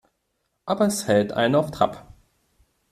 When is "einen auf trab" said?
1.31-2.07